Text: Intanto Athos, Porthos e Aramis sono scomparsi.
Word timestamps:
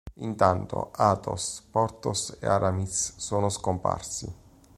Intanto 0.15 0.89
Athos, 0.95 1.61
Porthos 1.69 2.35
e 2.39 2.47
Aramis 2.47 3.13
sono 3.17 3.49
scomparsi. 3.49 4.33